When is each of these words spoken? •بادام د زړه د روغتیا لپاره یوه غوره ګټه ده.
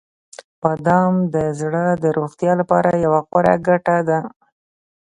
•بادام 0.61 1.13
د 1.33 1.35
زړه 1.59 1.85
د 2.03 2.05
روغتیا 2.17 2.51
لپاره 2.61 2.91
یوه 3.05 3.19
غوره 3.29 3.55
ګټه 3.67 3.97
ده. 4.09 4.19